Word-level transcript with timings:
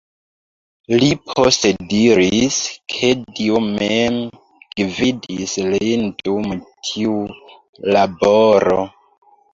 Li 1.01 1.07
poste 1.39 1.71
diris, 1.91 2.57
ke 2.93 3.11
Dio 3.41 3.61
mem 3.67 4.17
gvidis 4.81 5.53
lin 5.69 6.09
dum 6.25 6.51
tiu 6.91 7.17
laboro. 7.97 8.81